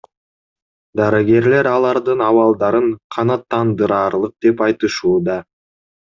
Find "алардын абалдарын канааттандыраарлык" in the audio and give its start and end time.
1.71-4.35